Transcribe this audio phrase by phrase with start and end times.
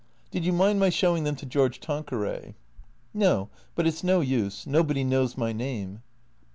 [0.31, 2.55] "Did you mind my showing them to George Tanqueray?""
[3.23, 3.49] No.
[3.75, 4.65] But it 's no use.
[4.65, 6.01] Nobody knows my name."